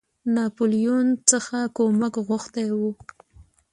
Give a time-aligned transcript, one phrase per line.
[0.35, 2.91] ناپولیون څخه کومک غوښتی وو.